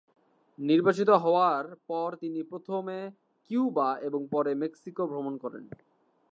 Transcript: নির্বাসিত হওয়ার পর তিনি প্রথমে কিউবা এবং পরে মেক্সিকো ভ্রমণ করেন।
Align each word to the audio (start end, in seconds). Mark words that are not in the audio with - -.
নির্বাসিত 0.59 1.09
হওয়ার 1.23 1.65
পর 1.89 2.09
তিনি 2.15 2.39
প্রথমে 2.43 2.97
কিউবা 3.45 3.89
এবং 4.07 4.21
পরে 4.31 4.51
মেক্সিকো 4.55 5.03
ভ্রমণ 5.07 5.33
করেন। 5.37 5.63